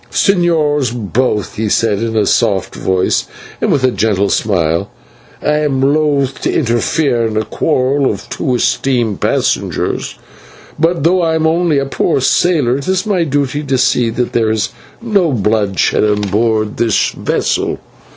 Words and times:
"Señors, 0.09 0.91
both," 1.13 1.57
he 1.57 1.69
said 1.69 1.99
in 1.99 2.15
a 2.17 2.25
soft 2.25 2.73
voice 2.73 3.27
and 3.61 3.71
with 3.71 3.83
a 3.83 3.91
gentle 3.91 4.31
smile, 4.31 4.89
"I 5.43 5.57
am 5.57 5.79
loth 5.79 6.41
to 6.41 6.51
interfere 6.51 7.27
in 7.27 7.37
a 7.37 7.45
quarrel 7.45 8.09
of 8.09 8.27
two 8.29 8.55
esteemed 8.55 9.21
passengers, 9.21 10.15
but 10.79 11.03
though 11.03 11.21
I 11.21 11.35
am 11.35 11.45
only 11.45 11.77
a 11.77 11.85
poor 11.85 12.19
sailor, 12.19 12.77
it 12.77 12.87
is 12.87 13.05
my 13.05 13.23
duty 13.25 13.61
to 13.61 13.77
see 13.77 14.09
that 14.09 14.33
there 14.33 14.49
is 14.49 14.69
no 15.03 15.31
bloodshed 15.33 16.03
on 16.03 16.21
board 16.21 16.77
this 16.77 17.09
vessel. 17.11 17.77